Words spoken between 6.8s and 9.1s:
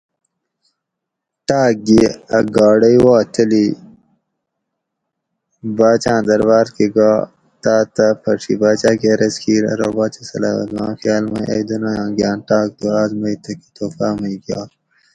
گا تاتہ پھڛی باچاۤ کہ